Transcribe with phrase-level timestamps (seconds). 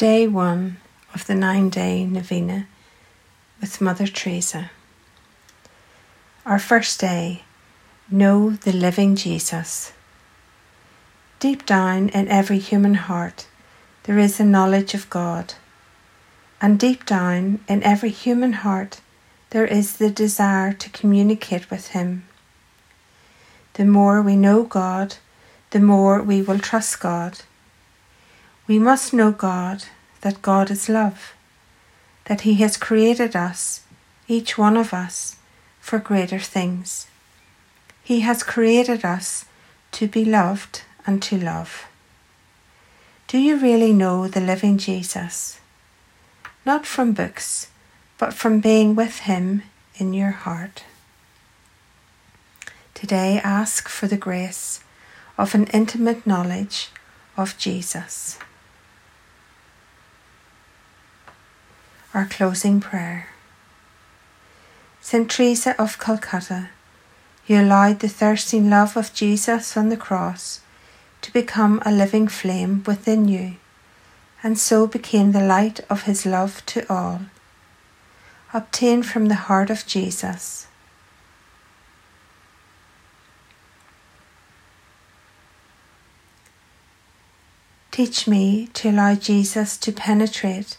[0.00, 0.78] Day 1
[1.12, 2.66] of the nine day novena
[3.60, 4.70] with Mother Teresa.
[6.46, 7.42] Our first day
[8.10, 9.92] Know the living Jesus.
[11.38, 13.46] Deep down in every human heart,
[14.04, 15.52] there is a knowledge of God.
[16.62, 19.02] And deep down in every human heart,
[19.50, 22.24] there is the desire to communicate with Him.
[23.74, 25.16] The more we know God,
[25.72, 27.42] the more we will trust God
[28.70, 29.82] we must know God,
[30.20, 31.34] that God is love,
[32.26, 33.82] that He has created us,
[34.28, 35.34] each one of us,
[35.80, 37.08] for greater things.
[38.04, 39.44] He has created us
[39.90, 41.88] to be loved and to love.
[43.26, 45.58] Do you really know the living Jesus?
[46.64, 47.70] Not from books,
[48.18, 49.64] but from being with Him
[49.96, 50.84] in your heart.
[52.94, 54.78] Today, ask for the grace
[55.36, 56.90] of an intimate knowledge
[57.36, 58.38] of Jesus.
[62.12, 63.28] Our closing prayer.
[65.00, 65.30] St.
[65.30, 66.70] Teresa of Calcutta,
[67.46, 70.60] you allowed the thirsting love of Jesus on the cross
[71.22, 73.58] to become a living flame within you,
[74.42, 77.20] and so became the light of his love to all.
[78.52, 80.66] Obtain from the heart of Jesus.
[87.92, 90.76] Teach me to allow Jesus to penetrate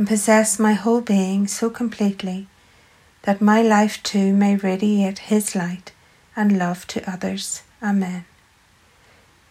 [0.00, 2.46] and possess my whole being so completely
[3.24, 5.92] that my life too may radiate His light
[6.34, 7.64] and love to others.
[7.82, 8.24] Amen.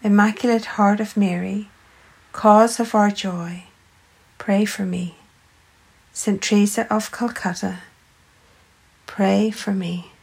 [0.04, 1.70] Immaculate Heart of Mary,
[2.32, 3.66] cause of our joy,
[4.40, 5.18] pray for me.
[6.14, 6.42] St.
[6.42, 7.82] Teresa of Calcutta,
[9.06, 10.14] pray for me.